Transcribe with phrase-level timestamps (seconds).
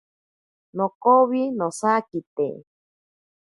[0.75, 2.47] Nokowi nosakite.